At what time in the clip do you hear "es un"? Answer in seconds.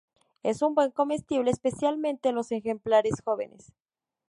0.41-0.73